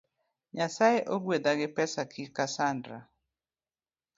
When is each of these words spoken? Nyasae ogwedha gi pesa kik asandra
Nyasae 0.55 0.99
ogwedha 1.15 1.51
gi 1.59 1.67
pesa 1.75 2.01
kik 2.11 2.35
asandra 2.45 2.97